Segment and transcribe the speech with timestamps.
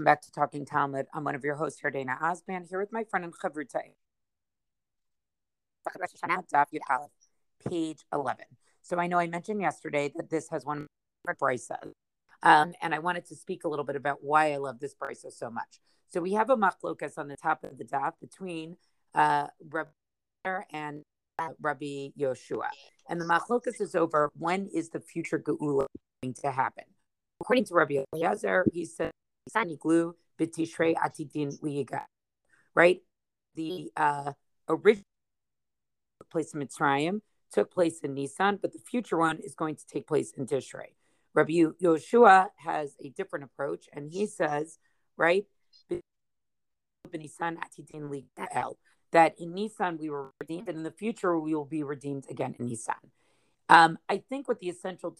[0.00, 1.08] Welcome back to Talking Talmud.
[1.12, 3.82] I'm one of your hosts here, Dana Osman, here with my friend and Chavruta.
[7.68, 8.44] Page 11.
[8.80, 10.86] So I know I mentioned yesterday that this has one of
[11.26, 11.76] my brisa,
[12.42, 15.30] um, and I wanted to speak a little bit about why I love this brisa
[15.30, 15.80] so much.
[16.08, 18.78] So we have a machlokas on the top of the daf between
[19.14, 21.02] uh, Rabbi and
[21.38, 22.70] uh, Rabbi Yehoshua,
[23.06, 25.84] and the machlokas is over when is the future geula
[26.22, 26.84] going to happen.
[27.42, 29.10] According to Rabbi Eliezer, he said
[32.74, 33.02] Right?
[33.54, 34.32] The uh,
[34.68, 35.04] original
[36.30, 37.20] place in Mitzrayim
[37.52, 40.94] took place in Nisan, but the future one is going to take place in Tishrei.
[41.34, 44.78] Rabbi Yehoshua has a different approach, and he says,
[45.16, 45.44] right,
[49.12, 52.54] that in Nisan we were redeemed, and in the future we will be redeemed again
[52.58, 52.94] in Nisan.
[53.68, 55.16] Um, I think what the essential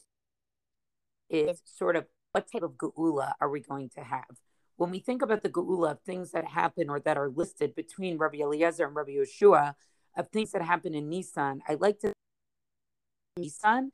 [1.28, 4.38] is sort of what type of geula are we going to have?
[4.76, 8.18] When we think about the geula of things that happen or that are listed between
[8.18, 9.74] Rabbi Eliezer and Rabbi Yehoshua,
[10.16, 12.12] of things that happen in Nissan, I like to
[13.38, 13.90] Nissan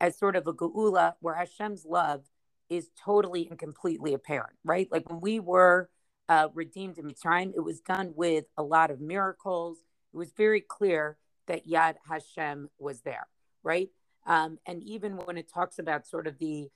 [0.00, 2.24] as sort of a geula where Hashem's love
[2.68, 4.88] is totally and completely apparent, right?
[4.90, 5.88] Like when we were
[6.28, 9.78] uh, redeemed in Mitzrayim, it was done with a lot of miracles.
[10.12, 13.28] It was very clear that Yad Hashem was there,
[13.62, 13.88] right?
[14.26, 16.68] Um, and even when it talks about sort of the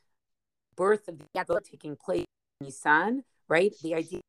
[0.80, 2.24] birth of the Avot taking place
[2.58, 3.70] in Nisan, right?
[3.82, 4.20] The idea,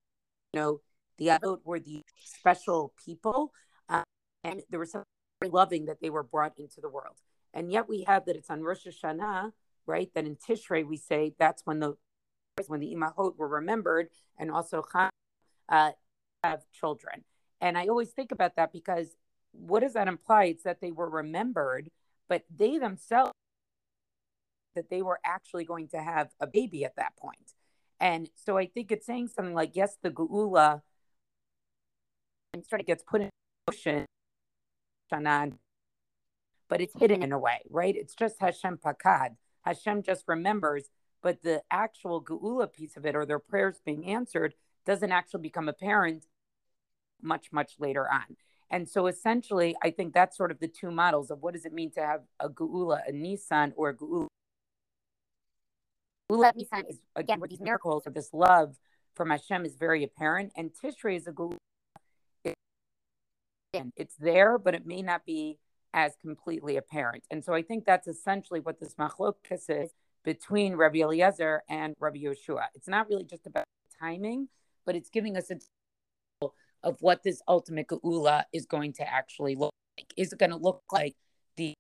[0.52, 0.81] you know,
[1.17, 3.53] the Avot were the special people,
[3.88, 4.03] uh,
[4.44, 5.05] and there was something
[5.39, 7.16] very loving that they were brought into the world.
[7.53, 9.53] And yet we have that it's on Rosh Hashanah,
[9.85, 10.09] right?
[10.13, 11.95] That in Tishrei we say that's when the
[12.67, 14.83] when the Imahot were remembered, and also
[15.69, 15.91] uh,
[16.44, 17.23] have children.
[17.61, 19.16] And I always think about that because
[19.53, 20.45] what does that imply?
[20.45, 21.91] It's that they were remembered,
[22.28, 23.31] but they themselves
[24.75, 27.53] that they were actually going to have a baby at that point.
[27.99, 30.81] And so I think it's saying something like, yes, the Geula
[32.67, 33.29] sort of gets put in
[33.69, 34.05] motion,
[36.69, 37.95] but it's hidden in a way, right?
[37.95, 39.35] It's just Hashem Pakad.
[39.61, 40.89] Hashem just remembers,
[41.21, 44.55] but the actual Geula piece of it or their prayers being answered
[44.85, 46.25] doesn't actually become apparent
[47.21, 48.35] much, much later on.
[48.71, 51.73] And so essentially, I think that's sort of the two models of what does it
[51.73, 54.27] mean to have a Geula, a Nissan, or a Geula
[56.31, 58.78] Geula Nisan is again where these miracles or this love
[59.16, 61.58] from Hashem is very apparent, and Tishrei is a Geula.
[63.74, 65.58] It's there, but it may not be
[65.94, 67.25] as completely apparent.
[67.31, 69.92] And so I think that's essentially what this machlokas is
[70.24, 72.68] between Rabbi Eliezer and Rabbi Yehoshua.
[72.75, 73.66] It's not really just about
[74.00, 74.48] timing,
[74.86, 75.58] but it's giving us a
[76.84, 80.13] of what this ultimate geula is going to actually look like.
[80.18, 81.16] Is it going to look like
[81.58, 81.74] the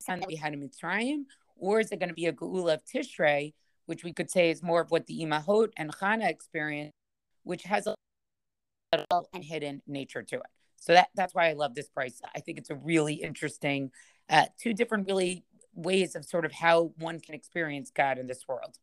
[0.00, 1.24] sun that we had in Mitzrayim,
[1.60, 3.52] or is it going to be a Geula of Tishrei,
[3.86, 6.92] which we could say is more of what the Imahot and Chana experience,
[7.44, 7.94] which has a
[9.32, 10.46] and hidden nature to it.
[10.76, 12.20] So that that's why I love this price.
[12.34, 13.90] I think it's a really interesting,
[14.28, 15.44] uh, two different really
[15.74, 18.76] ways of sort of how one can experience God in this world.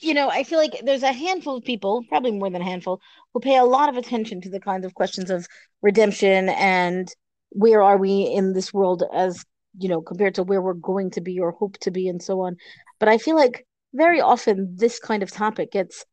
[0.00, 3.00] You know, I feel like there's a handful of people, probably more than a handful,
[3.34, 5.46] who pay a lot of attention to the kinds of questions of
[5.82, 7.12] redemption and
[7.50, 9.44] where are we in this world as
[9.78, 12.40] you know compared to where we're going to be or hope to be and so
[12.40, 12.56] on.
[12.98, 16.04] But i feel like very often this kind of topic gets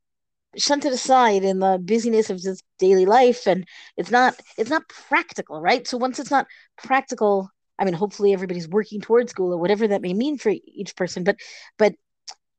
[0.57, 3.65] shunted aside in the busyness of just daily life and
[3.95, 5.87] it's not it's not practical right?
[5.87, 6.47] So once it's not
[6.77, 7.49] practical
[7.79, 11.23] i mean hopefully everybody's working towards school or whatever that may mean for each person
[11.23, 11.37] but
[11.77, 11.93] but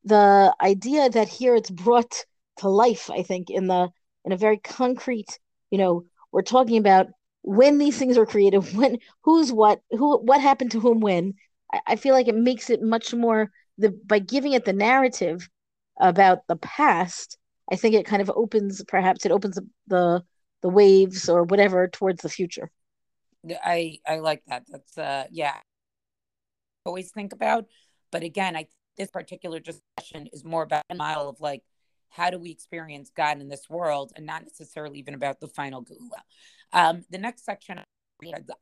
[0.05, 2.25] the idea that here it's brought
[2.57, 3.89] to life i think in the
[4.25, 5.39] in a very concrete
[5.71, 7.07] you know we're talking about
[7.41, 11.33] when these things are created, when who's what, who what happened to whom when.
[11.71, 15.49] I, I feel like it makes it much more the by giving it the narrative
[15.99, 17.37] about the past.
[17.71, 20.23] I think it kind of opens, perhaps it opens the
[20.61, 22.69] the waves or whatever towards the future.
[23.63, 24.63] I I like that.
[24.67, 25.55] That's uh yeah.
[26.85, 27.65] Always think about,
[28.11, 31.63] but again, I this particular discussion is more about a model of like
[32.09, 35.83] how do we experience God in this world and not necessarily even about the final
[35.83, 36.21] geula.
[36.73, 37.79] Um, the next section,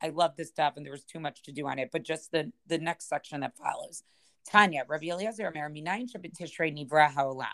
[0.02, 2.32] I love this stuff and there was too much to do on it, but just
[2.32, 4.02] the, the next section that follows.
[4.48, 7.46] Tanya, Rabbi Eliezer Mer, Minayin Tishrei Nivra Haolam.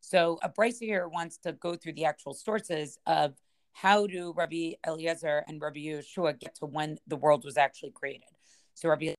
[0.00, 3.34] So a Bryce here wants to go through the actual sources of
[3.72, 8.28] how do Rabbi Eliezer and Rabbi Yehoshua get to when the world was actually created.
[8.74, 9.14] So Rabbi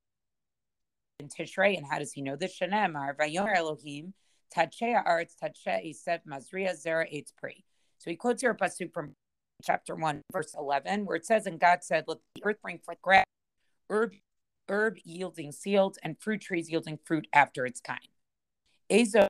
[1.19, 2.57] in Tishrei, and how does he know this?
[2.59, 4.13] Shanem, Vayomer Elohim,
[4.55, 7.63] Tachea Arts, Tachea Esev Mazria Zera Eitz Pri.
[7.97, 9.15] So he quotes here a pasuk from
[9.63, 13.01] chapter 1, verse 11, where it says, And God said, Let the earth bring forth
[13.01, 13.25] grass,
[13.89, 14.13] herb,
[14.69, 18.07] herb yielding seed, and fruit trees yielding fruit after its kind.
[18.89, 19.27] Ezo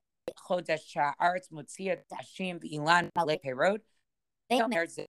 [0.49, 3.79] chodesh ha'aretz motzia tashim v'ilan leperot.
[4.49, 5.05] There's the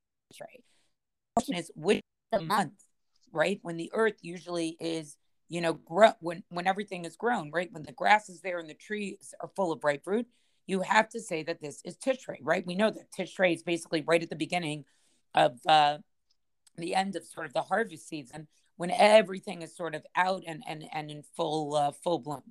[1.34, 2.00] question is which
[2.32, 2.84] the month,
[3.32, 3.58] right?
[3.62, 5.16] When the earth usually is,
[5.48, 7.68] you know, grow when when everything is grown, right?
[7.70, 10.26] When the grass is there and the trees are full of ripe fruit,
[10.66, 12.66] you have to say that this is Tishrei, right?
[12.66, 14.84] We know that Tishrei is basically right at the beginning
[15.36, 15.98] of uh,
[16.76, 20.62] the end of sort of the harvest season when everything is sort of out and
[20.66, 22.42] and, and in full uh, full bloom.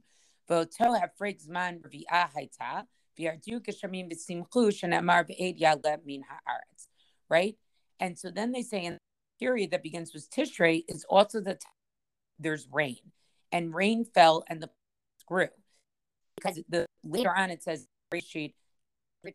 [7.30, 7.58] Right?
[8.00, 9.00] And so then they say in the
[9.40, 11.72] period that begins with Tishrei is also the time
[12.40, 13.00] there's rain.
[13.52, 14.70] And rain fell and the
[15.26, 15.48] grew.
[16.36, 17.88] Because the later on it says
[18.20, 18.56] sheet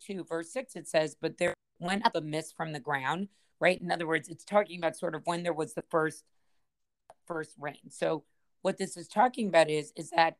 [0.07, 3.27] 2 verse 6 it says but there went up a mist from the ground
[3.59, 6.23] right in other words it's talking about sort of when there was the first
[7.27, 8.23] first rain so
[8.61, 10.37] what this is talking about is is that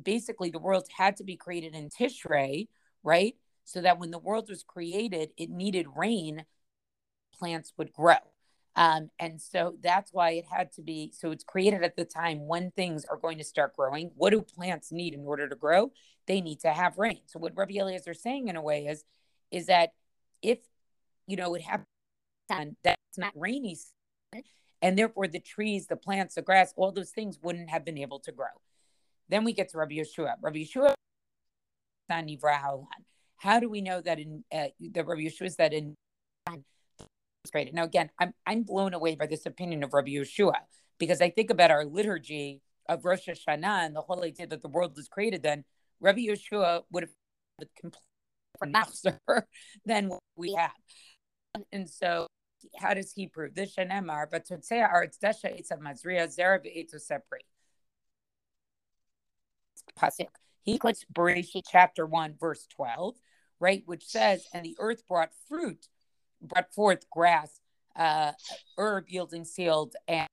[0.00, 2.68] basically the world had to be created in tishrei
[3.02, 6.44] right so that when the world was created it needed rain
[7.38, 8.16] plants would grow
[8.78, 12.46] um, and so that's why it had to be so it's created at the time
[12.46, 14.12] when things are going to start growing.
[14.14, 15.90] What do plants need in order to grow?
[16.28, 17.22] They need to have rain.
[17.26, 19.02] So what Rabbi Eliezer is saying in a way is
[19.50, 19.94] is that
[20.42, 20.60] if
[21.28, 21.86] you know it happens
[22.82, 23.76] that's not rainy
[24.80, 28.20] and therefore the trees, the plants, the grass, all those things wouldn't have been able
[28.20, 28.46] to grow.
[29.28, 30.34] Then we get to Rabbi Yehoshua.
[30.40, 30.94] Rabbi Yehoshua
[33.36, 35.94] how do we know that in uh, the Rabbi Yehoshua is that in
[37.52, 37.72] great.
[37.72, 40.54] Now, again, I'm I'm blown away by this opinion of Rabbi Yehoshua
[40.98, 44.68] because I think about our liturgy of Rosh Hashanah and the whole idea that the
[44.68, 45.42] world was created.
[45.42, 45.64] Then
[46.00, 47.10] Rabbi Yehoshua would have
[47.60, 48.02] a complete
[48.60, 49.46] different
[49.86, 50.72] than what we have.
[51.72, 52.26] And so,
[52.76, 53.74] how does he prove this?
[53.74, 56.60] Shenemar, but to say our desha of mazria zera
[57.00, 57.40] sepri.
[59.98, 60.28] Pasuk.
[60.62, 63.16] He quotes Bereshit chapter one, verse twelve,
[63.58, 65.88] right, which says, "And the earth brought fruit."
[66.40, 67.60] brought forth grass,
[67.96, 68.32] uh,
[68.76, 69.94] herb yielding sealed.
[70.06, 70.28] And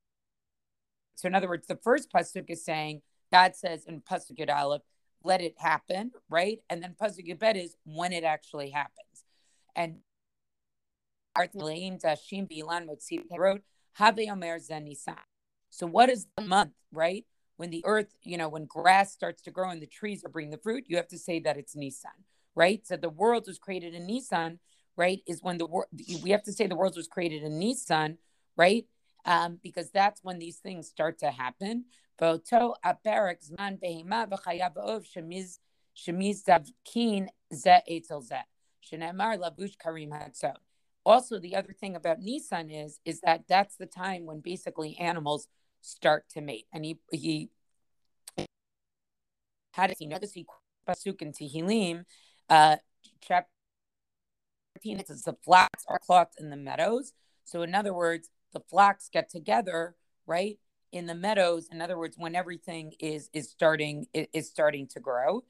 [1.16, 3.02] so, in other words, the first pasuk is saying,
[3.32, 4.82] God says in pasuk Aleph,
[5.24, 6.60] let it happen, right?
[6.70, 9.24] And then pasuk Bet is when it actually happens.
[9.76, 9.98] And
[15.76, 17.26] so what is the month, right?
[17.58, 20.52] When the earth, you know, when grass starts to grow and the trees are bringing
[20.52, 22.12] the fruit, you have to say that it's Nisan,
[22.56, 22.86] right?
[22.88, 24.60] So the world was created in Nisan,
[24.96, 25.88] right, is when the world,
[26.24, 28.18] we have to say the world was created in Nisan,
[28.56, 28.86] right?
[29.26, 31.86] Um, because that's when these things start to happen.
[41.06, 45.48] Also, the other thing about nissan is is that that's the time when basically animals
[45.82, 46.66] start to mate.
[46.74, 47.50] And he he
[49.74, 50.34] how does he know this?
[50.34, 50.46] He
[50.88, 52.06] pasuk in Tehillim,
[52.50, 52.78] uh,
[53.22, 53.50] chapter
[54.84, 57.14] it says the flax are clocked in the meadows.
[57.44, 59.96] So, in other words, the flax get together,
[60.28, 60.60] right,
[60.92, 61.68] in the meadows.
[61.72, 65.44] In other words, when everything is is starting is starting to grow,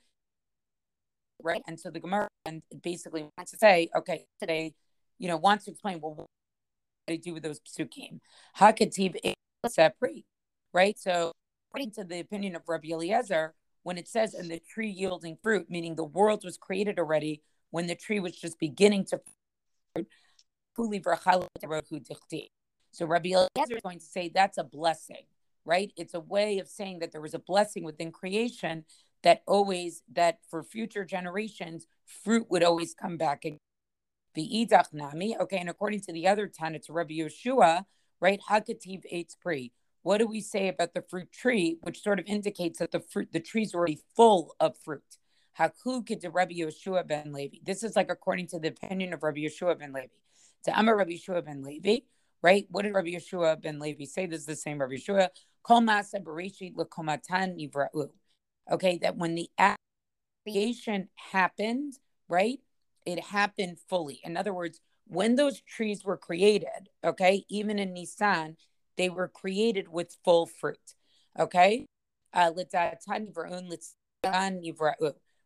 [1.42, 1.62] right?
[1.68, 2.30] And so the Gemara
[2.82, 4.74] basically wants to say, okay, today,
[5.18, 6.28] you know, wants to explain, well, what
[7.10, 8.20] I do with those psukim?
[8.58, 9.16] Hakativ
[9.68, 10.26] sepri,
[10.74, 10.98] right?
[11.00, 11.32] So,
[11.70, 13.54] according to the opinion of Rabbi Eliezer,
[13.84, 17.88] when it says, "and the tree yielding fruit," meaning the world was created already when
[17.88, 19.22] the tree was just beginning to
[19.94, 20.08] fruit.
[22.92, 25.26] so Rabbi Eliezer is going to say that's a blessing,
[25.66, 25.92] right?
[25.98, 28.86] It's a way of saying that there was a blessing within creation
[29.24, 33.60] that always that for future generations fruit would always come back again.
[34.36, 37.86] The idach nami, okay, and according to the other ten, it's Rabbi Yehoshua,
[38.20, 38.42] right?
[38.50, 39.72] Hakativ eitz pri.
[40.04, 43.30] What do we say about the fruit tree, which sort of indicates that the fruit,
[43.32, 45.18] the tree's already full of fruit?
[45.58, 47.58] Hakuk to Rabbi Yehoshua ben Levi.
[47.66, 50.08] This is like according to the opinion of Rabbi Yehoshua ben Levi.
[50.66, 52.00] To Amar Rabbi Yehoshua ben Levi,
[52.42, 52.68] right?
[52.70, 54.26] What did Rabbi Yehoshua ben Levi say?
[54.26, 55.30] This is the same Rabbi Yehoshua.
[55.64, 58.10] Kol masa bereshit lekomatan nivra'u.
[58.70, 59.50] Okay, that when the
[60.44, 61.94] creation happened,
[62.28, 62.60] right?
[63.06, 64.20] It happened fully.
[64.24, 68.56] In other words, when those trees were created, okay, even in Nissan,
[68.98, 70.96] they were created with full fruit.
[71.38, 71.86] Okay,
[72.34, 72.52] uh,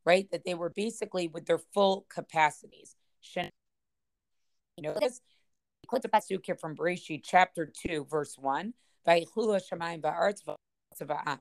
[0.05, 0.31] right?
[0.31, 2.95] That they were basically with their full capacities.
[3.35, 5.19] You know, this
[5.87, 8.73] quotes a pasuk from Bereshit, chapter 2, verse 1,
[9.03, 11.39] by Huloshimayimba Artsvah,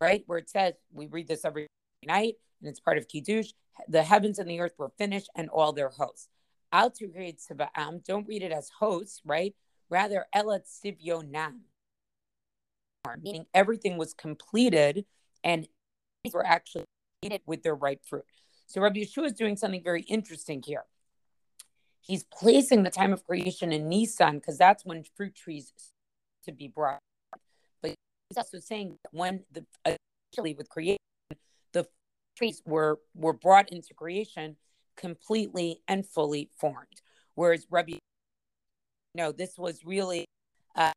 [0.00, 0.22] right?
[0.26, 1.68] Where it says, we read this every
[2.04, 3.50] night, and it's part of Kiddush,
[3.88, 6.28] the heavens and the earth were finished and all their hosts.
[6.72, 9.54] Al don't read it as hosts, right?
[9.90, 11.60] Rather, Elat Sivyonam,
[13.22, 15.04] meaning everything was completed
[15.44, 15.68] and
[16.32, 16.84] were actually
[17.22, 18.24] it with their ripe fruit.
[18.66, 20.84] So Rabbi Yehoshua is doing something very interesting here.
[22.00, 25.72] He's placing the time of creation in Nisan because that's when fruit trees
[26.44, 26.98] to be brought.
[27.80, 27.94] But
[28.28, 30.98] he's also saying that when the actually with creation,
[32.36, 34.56] trees were were brought into creation
[34.96, 37.02] completely and fully formed.
[37.34, 37.98] Whereas you
[39.14, 40.24] know, this was really
[40.76, 40.92] uh,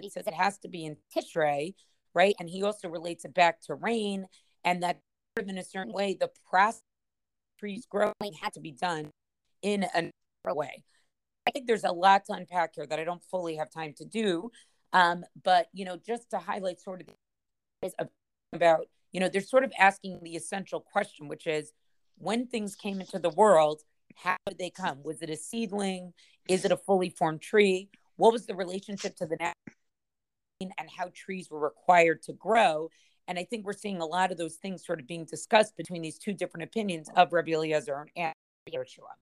[0.00, 1.74] he says it has to be in Tishrei,
[2.14, 2.34] right?
[2.38, 4.26] And he also relates it back to rain
[4.64, 5.00] and that
[5.36, 6.80] in a certain way, the process
[7.58, 9.10] trees growing had to be done
[9.62, 10.84] in a way.
[11.46, 14.04] I think there's a lot to unpack here that I don't fully have time to
[14.04, 14.50] do.
[14.92, 17.08] Um, but you know, just to highlight sort of
[17.82, 17.94] is
[18.52, 21.72] about, you know, they're sort of asking the essential question, which is
[22.18, 23.80] when things came into the world,
[24.16, 25.02] how did they come?
[25.04, 26.12] Was it a seedling?
[26.48, 27.88] Is it a fully formed tree?
[28.16, 29.54] What was the relationship to the natural
[30.60, 32.90] and how trees were required to grow?
[33.28, 36.02] And I think we're seeing a lot of those things sort of being discussed between
[36.02, 38.34] these two different opinions of Rabbi and
[38.68, 39.14] Yehoshua.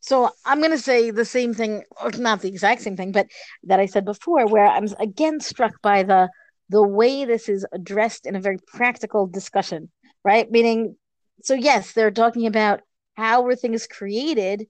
[0.00, 3.26] So I'm going to say the same thing, or not the exact same thing, but
[3.64, 6.30] that I said before, where I'm again struck by the
[6.72, 9.90] the way this is addressed in a very practical discussion,
[10.24, 10.50] right?
[10.50, 10.96] Meaning,
[11.42, 12.80] so yes, they're talking about
[13.14, 14.66] how were things created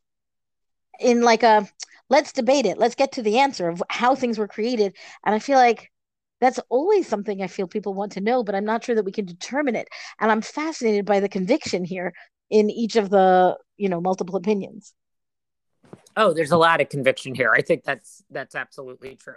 [1.00, 1.68] in like a
[2.10, 4.94] let's debate it, let's get to the answer of how things were created,
[5.24, 5.90] and I feel like
[6.40, 9.12] that's always something I feel people want to know, but I'm not sure that we
[9.12, 9.86] can determine it.
[10.20, 12.12] And I'm fascinated by the conviction here
[12.50, 14.92] in each of the, you know, multiple opinions.
[16.16, 17.52] Oh, there's a lot of conviction here.
[17.56, 19.36] I think that's that's absolutely true.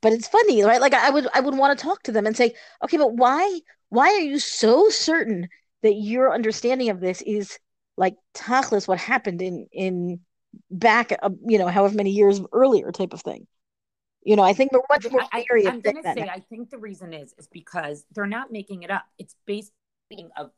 [0.00, 0.80] But it's funny, right?
[0.80, 2.54] Like I would I would want to talk to them and say,
[2.84, 5.48] okay, but why why are you so certain
[5.82, 7.58] that your understanding of this is
[7.96, 10.20] like tachlis what happened in in
[10.70, 13.46] back uh, you know however many years earlier type of thing
[14.28, 16.76] you know, I think we're much more I, am going to say, I think the
[16.76, 19.06] reason is is because they're not making it up.
[19.18, 19.72] It's based
[20.12, 20.50] on of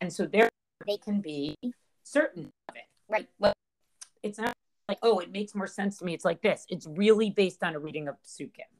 [0.00, 0.48] and so there
[0.86, 1.54] they can be
[2.04, 3.28] certain of it, right?
[3.38, 3.52] Well,
[4.22, 4.54] it's not
[4.88, 6.14] like oh, it makes more sense to me.
[6.14, 6.64] It's like this.
[6.68, 8.70] It's really based on a reading of Psukim.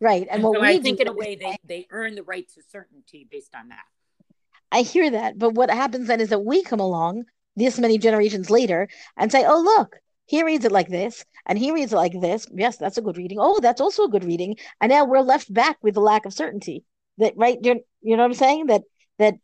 [0.00, 2.22] Right, and, and what so we I think in a way they they earn the
[2.22, 3.84] right to certainty based on that.
[4.72, 7.24] I hear that, but what happens then is that we come along
[7.54, 11.72] this many generations later and say, "Oh, look, he reads it like this, and he
[11.72, 12.46] reads it like this.
[12.52, 13.38] Yes, that's a good reading.
[13.40, 14.56] Oh, that's also a good reading.
[14.80, 16.84] And now we're left back with the lack of certainty.
[17.18, 18.66] That right, you you know what I'm saying?
[18.66, 18.82] That
[19.18, 19.34] that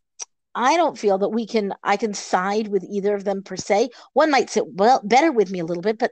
[0.55, 1.73] I don't feel that we can.
[1.83, 3.89] I can side with either of them per se.
[4.13, 6.11] One might sit well better with me a little bit, but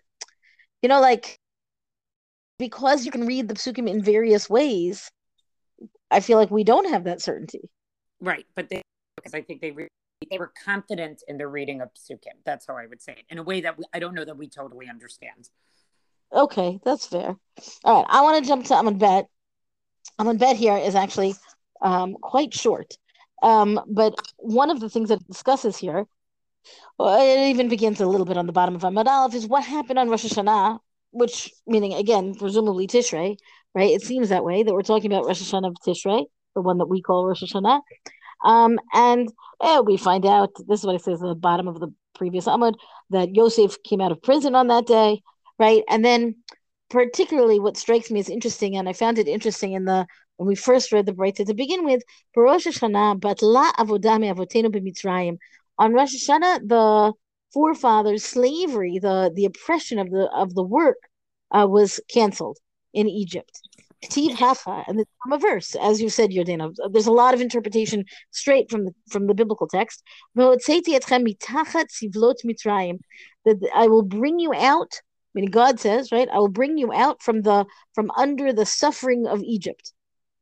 [0.82, 1.38] you know, like
[2.58, 5.10] because you can read the psukim in various ways,
[6.12, 7.62] I feel like we don't have that certainty.
[8.20, 8.82] Right, but they
[9.16, 9.88] because I think they re-
[10.30, 12.38] they were confident in their reading of Psukim.
[12.46, 14.38] That's how I would say it in a way that we, I don't know that
[14.38, 15.50] we totally understand.
[16.34, 17.36] Okay, that's fair.
[17.84, 19.26] All right, I want to jump to Amud Bet.
[20.20, 21.36] Amud Bet here is actually
[21.82, 22.94] um, quite short.
[23.42, 26.06] Um, but one of the things that it discusses here,
[27.00, 30.00] it even begins a little bit on the bottom of Amud Aleph, is what happened
[30.00, 30.80] on Rosh Hashanah,
[31.12, 33.38] which meaning again, presumably Tishrei,
[33.74, 33.92] right?
[33.92, 36.88] It seems that way that we're talking about Rosh Hashanah of Tishrei, the one that
[36.88, 37.82] we call Rosh Hashanah.
[38.44, 39.30] Um, and
[39.62, 42.46] eh, we find out this is what it says at the bottom of the previous
[42.46, 42.76] Amud
[43.10, 45.22] that Yosef came out of prison on that day,
[45.60, 45.84] right?
[45.90, 46.36] And then,
[46.90, 50.06] particularly, what strikes me as interesting, and I found it interesting in the
[50.38, 52.02] when we first read the Brayta to begin with,
[52.36, 55.38] Rosh Hashanah, batla avodami avotenu b'mitzrayim.
[55.78, 57.14] On Rosh Hashanah, the
[57.54, 60.98] forefathers' slavery, the the oppression of the of the work,
[61.52, 62.58] uh, was canceled
[62.94, 63.62] in Egypt.
[64.04, 66.74] Ktiv Hacha, and it's from a verse, as you said, Yordana.
[66.92, 70.04] There's a lot of interpretation straight from the from the biblical text.
[70.36, 70.60] That
[73.76, 74.92] I will bring you out.
[74.94, 76.28] I mean, God says, right?
[76.30, 79.94] I will bring you out from the from under the suffering of Egypt,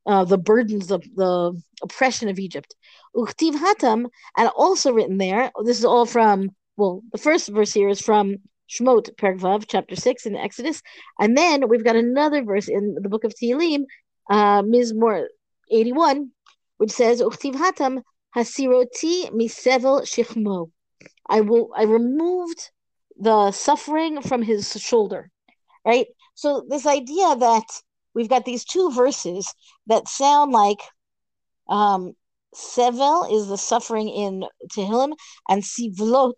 [0.09, 2.75] uh, the burdens of the oppression of Egypt.
[3.15, 5.51] Uchtiv Hatam, and also written there.
[5.63, 8.37] This is all from well, the first verse here is from
[8.69, 10.81] Shmot, Perkvav, chapter 6 in Exodus.
[11.19, 13.83] And then we've got another verse in the book of Tehillim,
[14.29, 15.25] uh, Mizmor
[15.69, 16.31] 81,
[16.77, 18.01] which says, Uchtiv hatam
[18.35, 20.71] hasiroti misevel shichmo.
[21.27, 22.71] I will, I removed
[23.19, 25.29] the suffering from his shoulder,
[25.85, 26.07] right?
[26.35, 27.65] So this idea that
[28.19, 29.47] we've got these two verses
[29.88, 30.81] that sound like
[31.69, 32.11] um,
[32.53, 34.43] Sevel is the suffering in
[34.75, 35.13] Tehillim,
[35.47, 36.33] and Sivlot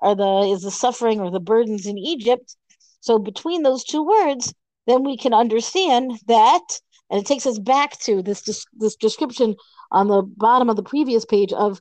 [0.00, 2.56] are the is the suffering or the burdens in Egypt.
[3.00, 4.54] So between those two words,
[4.86, 6.62] then we can understand that,
[7.10, 8.42] and it takes us back to this
[8.78, 9.56] this description
[9.90, 11.80] on the bottom of the previous page of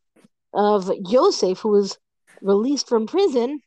[0.55, 1.99] of Yosef, who was
[2.41, 3.61] released from prison.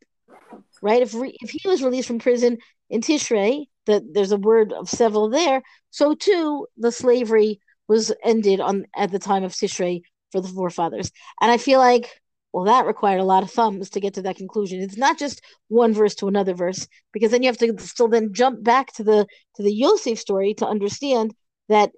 [0.83, 2.59] Right, if re, if he was released from prison
[2.90, 5.62] in Tishrei, that there's a word of several there.
[5.90, 10.02] So too, the slavery was ended on at the time of Tishrei
[10.33, 11.11] for the forefathers.
[11.40, 12.21] And I feel like
[12.57, 14.81] well, that required a lot of thumbs to get to that conclusion.
[14.81, 18.33] It's not just one verse to another verse, because then you have to still then
[18.33, 19.26] jump back to the
[19.57, 21.35] to the Yosef story to understand
[21.69, 21.90] that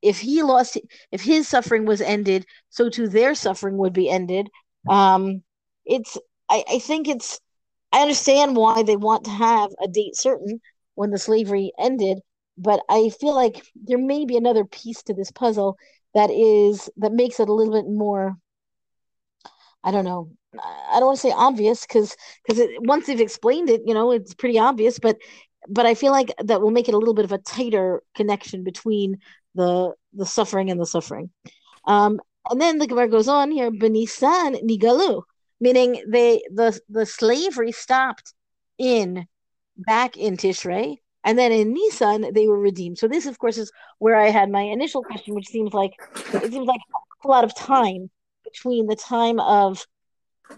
[0.00, 0.78] if he lost
[1.12, 4.48] if his suffering was ended, so too their suffering would be ended.
[4.88, 5.42] Um
[5.84, 6.16] it's
[6.48, 7.38] I, I think it's
[7.92, 10.60] I understand why they want to have a date certain
[10.98, 12.18] when the slavery ended,
[12.56, 15.78] but I feel like there may be another piece to this puzzle
[16.14, 18.36] that is that makes it a little bit more
[19.84, 20.32] I don't know.
[20.58, 24.34] I don't want to say obvious because because once they've explained it, you know, it's
[24.34, 24.98] pretty obvious.
[24.98, 25.18] But
[25.68, 28.64] but I feel like that will make it a little bit of a tighter connection
[28.64, 29.18] between
[29.54, 31.30] the the suffering and the suffering.
[31.84, 35.22] Um, and then the Gemara goes on here, Benisan Nigalu,
[35.60, 38.34] meaning they the the slavery stopped
[38.78, 39.28] in
[39.78, 42.98] back in Tishrei, and then in Nisan they were redeemed.
[42.98, 45.92] So this, of course, is where I had my initial question, which seems like
[46.34, 46.80] it seems like
[47.24, 48.10] a lot of time
[48.44, 49.86] between the time of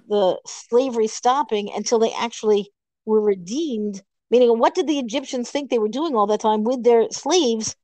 [0.08, 2.70] the slavery stopping until they actually
[3.04, 4.02] were redeemed.
[4.30, 7.74] Meaning, what did the Egyptians think they were doing all that time with their slaves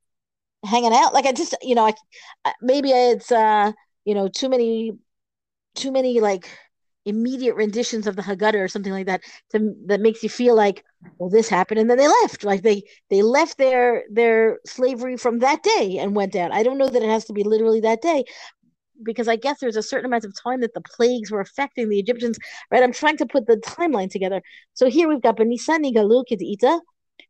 [0.65, 1.13] hanging out?
[1.13, 1.91] Like, I just, you know,
[2.45, 3.73] I, maybe it's, uh,
[4.05, 4.93] you know, too many,
[5.75, 6.49] too many like
[7.07, 9.21] immediate renditions of the Haggadah or something like that
[9.51, 10.83] to, that makes you feel like,
[11.17, 12.43] well, this happened, and then they left.
[12.43, 16.51] Like they they left their their slavery from that day and went down.
[16.51, 18.25] I don't know that it has to be literally that day,
[19.03, 21.99] because I guess there's a certain amount of time that the plagues were affecting the
[21.99, 22.37] Egyptians,
[22.71, 22.83] right?
[22.83, 24.41] I'm trying to put the timeline together.
[24.73, 26.81] So here we've got Benisan Nigalu Ita.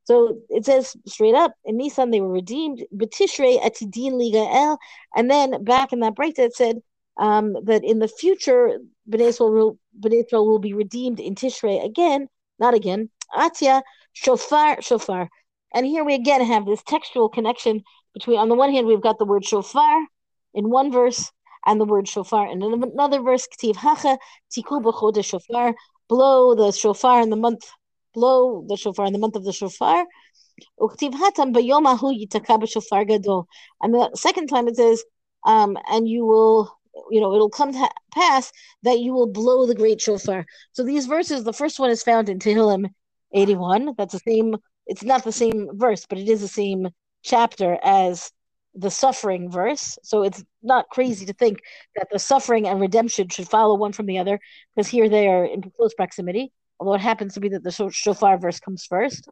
[0.03, 4.79] So it says straight up in Nisan they were redeemed, Betishrei Atidin Liga El,
[5.15, 6.77] and then back in that break it said
[7.17, 11.83] um, that in the future Bnei Israel, will, Bnei Israel will be redeemed in Tishrei
[11.83, 12.27] again,
[12.59, 13.09] not again.
[13.33, 13.81] Atia
[14.13, 15.29] Shofar Shofar,
[15.73, 18.39] and here we again have this textual connection between.
[18.39, 20.07] On the one hand, we've got the word shofar
[20.53, 21.31] in one verse,
[21.65, 22.47] and the word shofar.
[22.47, 24.17] In another verse, Ktiv Hacha
[24.51, 25.75] Tiku shofar,
[26.07, 27.69] blow the shofar in the month,
[28.13, 30.05] blow the shofar in the month of the shofar.
[30.79, 30.89] And
[33.93, 35.03] the second time it says,
[35.45, 36.76] um, and you will,
[37.09, 38.51] you know, it'll come to pass
[38.83, 40.45] that you will blow the great shofar.
[40.71, 42.89] So these verses, the first one is found in Tehillim
[43.33, 43.93] 81.
[43.97, 44.55] That's the same,
[44.85, 46.89] it's not the same verse, but it is the same
[47.23, 48.31] chapter as
[48.75, 49.97] the suffering verse.
[50.03, 51.59] So it's not crazy to think
[51.95, 54.39] that the suffering and redemption should follow one from the other,
[54.75, 56.51] because here they are in close proximity.
[56.79, 59.27] Although it happens to be that the shofar verse comes first.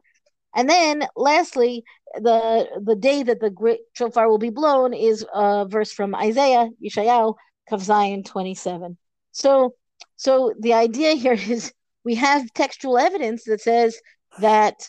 [0.54, 5.66] And then, lastly, the the day that the great shofar will be blown is a
[5.68, 7.34] verse from Isaiah, Yeshayahu,
[7.70, 8.96] Kavzayin 27.
[9.32, 9.74] So,
[10.16, 11.72] so the idea here is
[12.04, 14.00] we have textual evidence that says
[14.40, 14.88] that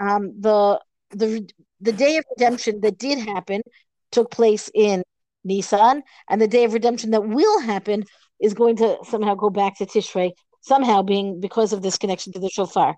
[0.00, 1.48] um, the the
[1.80, 3.62] the day of redemption that did happen
[4.10, 5.02] took place in
[5.44, 8.04] Nisan, and the day of redemption that will happen
[8.40, 12.38] is going to somehow go back to Tishrei, somehow being because of this connection to
[12.40, 12.96] the shofar.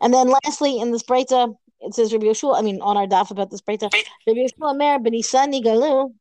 [0.00, 3.30] And then lastly, in this Breita, it says Rabbi Yehoshua, I mean, on our daf
[3.30, 3.92] about this Breita,
[4.26, 6.12] Rabbi Yehoshua Mer Benisan Nigalu,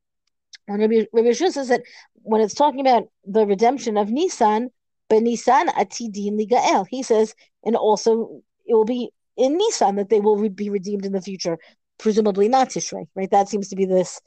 [0.67, 1.84] and Rabbi, Rabbi Yehoshua says that
[2.23, 4.69] when it's talking about the redemption of Nissan, Nisan,
[5.10, 10.49] Benisan Atidin Ligael, he says, and also it will be in Nisan that they will
[10.49, 11.58] be redeemed in the future
[11.99, 13.32] presumably not Tishrei, right?
[13.32, 14.19] That seems to be this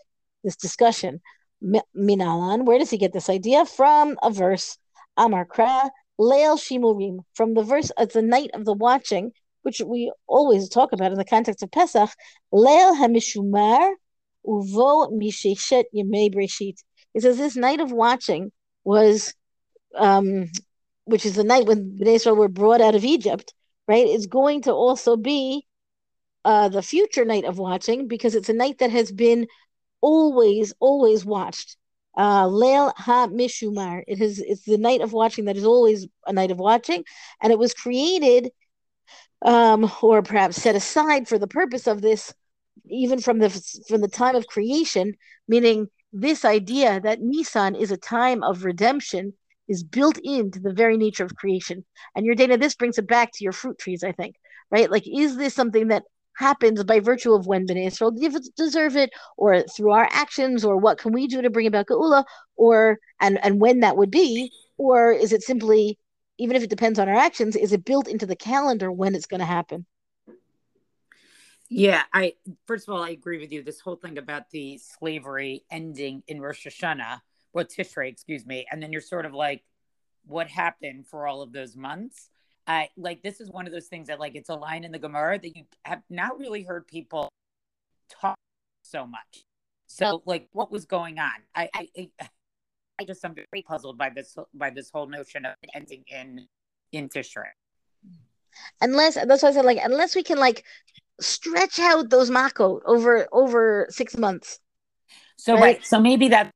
[0.45, 1.21] this discussion.
[1.63, 4.19] Minalan, where does he get this idea from?
[4.23, 4.79] A verse,
[5.17, 10.13] Amar Kra, Leil Shimurim, from the verse of the night of the watching, which we
[10.27, 12.11] always talk about in the context of Pesach.
[12.53, 13.93] Leil Hamishumar
[14.47, 16.77] Uvo Misheshet Yemei Breshit.
[17.15, 18.53] It says this night of watching
[18.85, 19.35] was,
[19.97, 20.47] um,
[21.05, 23.55] which is the night when Bnei Israel were brought out of Egypt,
[23.89, 24.07] right?
[24.07, 25.67] Is going to also be
[26.45, 29.47] uh, the future night of watching because it's a night that has been
[30.01, 31.77] always, always watched.
[32.17, 34.03] Uh, Leil Ha Mishumar.
[34.07, 37.05] It is it's the night of watching that is always a night of watching,
[37.43, 38.51] and it was created,
[39.43, 42.33] um, or perhaps set aside for the purpose of this,
[42.89, 43.51] even from the
[43.89, 45.15] from the time of creation.
[45.49, 49.33] Meaning, this idea that Nisan is a time of redemption
[49.69, 51.85] is built into the very nature of creation.
[52.15, 54.37] And your data, this brings it back to your fruit trees, I think,
[54.71, 54.91] right?
[54.91, 56.05] Like, is this something that
[56.37, 58.15] happens by virtue of when Bnei Israel
[58.57, 62.25] deserve it, or through our actions, or what can we do to bring about Geula,
[62.57, 65.99] or and and when that would be, or is it simply,
[66.39, 69.27] even if it depends on our actions, is it built into the calendar when it's
[69.27, 69.87] going to happen?
[71.69, 72.35] Yeah, I
[72.67, 73.63] first of all I agree with you.
[73.63, 77.21] This whole thing about the slavery ending in Rosh Hashanah,
[77.53, 79.65] well Tishrei, excuse me, and then you're sort of like,
[80.27, 82.31] what happened for all of those months?
[82.67, 84.99] I like this is one of those things that like it's a line in the
[84.99, 87.29] Gemara that you have not really heard people
[88.09, 88.37] talk
[88.83, 89.45] so much.
[89.89, 91.31] So, like, what was going on?
[91.55, 92.11] I, I,
[92.99, 96.47] I just am very puzzled by this by this whole notion of ending in
[96.93, 97.45] in Tishrei.
[98.81, 100.65] Unless that's why I said like unless we can like
[101.21, 104.59] stretch out those makot over over six months.
[105.37, 105.85] So right, right.
[105.85, 106.51] so maybe that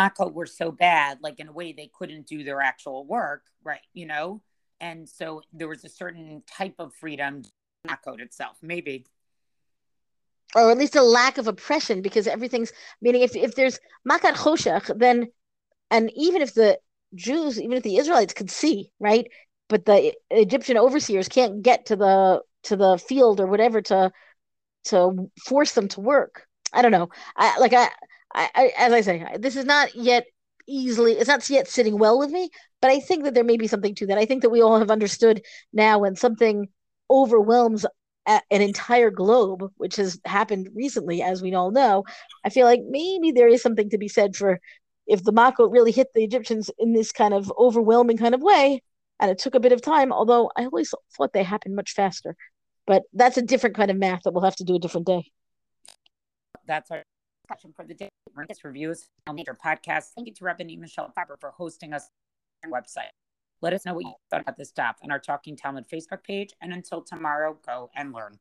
[0.00, 3.80] makot were so bad, like in a way they couldn't do their actual work, right?
[3.92, 4.42] You know,
[4.80, 7.42] and so there was a certain type of freedom
[7.86, 9.06] makot itself, maybe
[10.54, 14.98] or at least a lack of oppression because everything's meaning if if there's makat choshech,
[14.98, 15.26] then
[15.90, 16.78] and even if the
[17.14, 19.30] Jews, even if the Israelites could see, right,
[19.68, 24.12] but the Egyptian overseers can't get to the to the field or whatever to
[24.84, 26.46] to force them to work.
[26.72, 27.08] I don't know.
[27.36, 27.88] I like I,
[28.34, 30.24] I, I as I say, this is not yet
[30.68, 32.50] easily it's not yet sitting well with me,
[32.80, 34.18] but I think that there may be something to that.
[34.18, 36.68] I think that we all have understood now when something
[37.10, 37.86] overwhelms
[38.26, 42.04] an entire globe, which has happened recently, as we all know,
[42.44, 44.60] I feel like maybe there is something to be said for
[45.06, 48.82] if the Mako really hit the Egyptians in this kind of overwhelming kind of way,
[49.20, 52.36] and it took a bit of time, although I always thought they happened much faster.
[52.86, 55.30] But that's a different kind of math that we'll have to do a different day.
[56.66, 57.02] That's our
[57.42, 58.08] discussion for the day.
[58.48, 60.10] This reviews major podcast.
[60.14, 62.08] Thank you to Rabbi Michelle Farber for hosting us
[62.64, 63.10] on our website.
[63.62, 66.52] Let us know what you thought about this stuff on our Talking Talmud Facebook page.
[66.60, 68.38] And until tomorrow, go and learn.